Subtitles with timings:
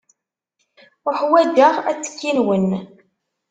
[1.09, 2.69] Uḥwaǧeɣ attekki-nwen.